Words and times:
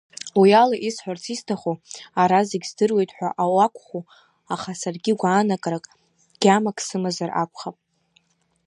Уиала 0.39 0.77
исҳәарц 0.87 1.23
исҭаху, 1.33 1.75
ара 2.21 2.39
зегьы 2.49 2.67
здыруеит 2.71 3.11
ҳәа 3.17 3.29
ауакәху, 3.43 4.01
аха 4.53 4.71
саргьы 4.81 5.13
гәаанагарак, 5.19 5.85
гьамак 6.41 6.77
сымазар 6.87 7.29
акәхап. 7.41 7.77